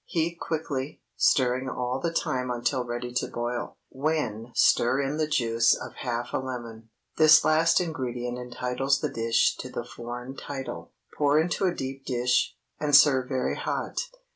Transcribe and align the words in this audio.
Heat 0.05 0.39
quickly, 0.41 0.99
stirring 1.15 1.69
all 1.69 1.99
the 1.99 2.09
time 2.11 2.49
until 2.49 2.83
ready 2.83 3.13
to 3.17 3.27
boil, 3.27 3.77
when 3.89 4.51
stir 4.55 4.99
in 4.99 5.17
the 5.17 5.27
juice 5.27 5.75
of 5.75 5.93
half 5.97 6.33
a 6.33 6.39
lemon. 6.39 6.89
This 7.17 7.45
last 7.45 7.79
ingredient 7.79 8.39
entitles 8.39 8.99
the 8.99 9.09
dish 9.09 9.55
to 9.57 9.69
the 9.69 9.83
foreign 9.85 10.35
title. 10.35 10.93
Pour 11.15 11.39
into 11.39 11.65
a 11.65 11.75
deep 11.75 12.03
dish, 12.03 12.55
and 12.79 12.95
serve 12.95 13.27
very 13.29 13.53
hot. 13.55 13.99